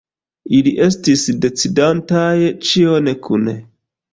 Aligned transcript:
Ili 0.59 0.71
estis 0.85 1.25
decidantaj 1.45 2.33
ĉion 2.71 3.13
kune. 3.29 3.59